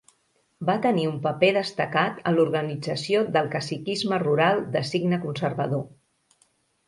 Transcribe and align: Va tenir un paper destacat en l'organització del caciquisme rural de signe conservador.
Va 0.67 0.75
tenir 0.85 1.03
un 1.09 1.17
paper 1.25 1.49
destacat 1.57 2.15
en 2.31 2.37
l'organització 2.39 3.21
del 3.37 3.51
caciquisme 3.57 4.19
rural 4.23 4.63
de 4.77 4.83
signe 4.93 5.19
conservador. 5.27 5.85